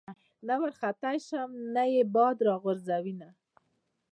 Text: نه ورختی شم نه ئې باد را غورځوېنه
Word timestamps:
نه 0.47 0.55
ورختی 0.61 1.17
شم 1.27 1.49
نه 1.75 1.83
ئې 1.93 2.01
باد 2.13 2.37
را 2.47 2.55
غورځوېنه 2.63 3.29